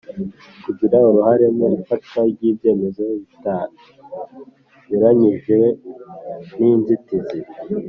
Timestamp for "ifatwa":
1.79-2.19